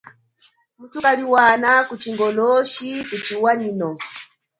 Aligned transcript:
Muthu 0.79 0.97
kaliwana 1.05 1.71
ku 1.87 1.93
chingoloshi 2.01 2.89
kuchiwanyino. 3.09 3.89